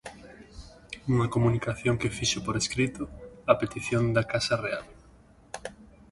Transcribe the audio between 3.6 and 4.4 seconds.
petición da